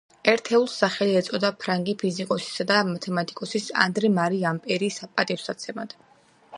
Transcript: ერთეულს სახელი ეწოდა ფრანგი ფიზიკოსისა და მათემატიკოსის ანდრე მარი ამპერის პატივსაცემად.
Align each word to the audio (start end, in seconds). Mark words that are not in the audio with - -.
ერთეულს 0.31 0.77
სახელი 0.83 1.11
ეწოდა 1.19 1.51
ფრანგი 1.65 1.93
ფიზიკოსისა 2.03 2.67
და 2.73 2.79
მათემატიკოსის 2.89 3.69
ანდრე 3.85 4.13
მარი 4.19 4.43
ამპერის 4.55 5.01
პატივსაცემად. 5.13 5.97